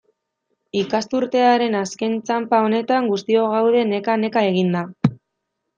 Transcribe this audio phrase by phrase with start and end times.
[0.79, 4.85] Ikasturtearen azken txanpa honetan, guztiok gaude neka-neka eginda.